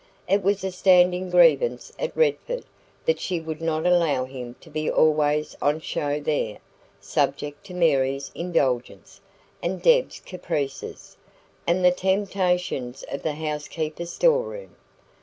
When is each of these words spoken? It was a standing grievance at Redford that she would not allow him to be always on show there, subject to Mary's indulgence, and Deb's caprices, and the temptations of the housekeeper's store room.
It 0.27 0.41
was 0.41 0.63
a 0.63 0.71
standing 0.71 1.29
grievance 1.29 1.93
at 1.99 2.17
Redford 2.17 2.63
that 3.05 3.19
she 3.19 3.39
would 3.39 3.61
not 3.61 3.85
allow 3.85 4.25
him 4.25 4.55
to 4.61 4.71
be 4.71 4.89
always 4.89 5.55
on 5.61 5.79
show 5.79 6.19
there, 6.19 6.57
subject 6.99 7.63
to 7.67 7.75
Mary's 7.75 8.31
indulgence, 8.33 9.21
and 9.61 9.79
Deb's 9.79 10.19
caprices, 10.19 11.17
and 11.67 11.85
the 11.85 11.91
temptations 11.91 13.03
of 13.11 13.21
the 13.21 13.33
housekeeper's 13.33 14.11
store 14.11 14.41
room. 14.45 14.75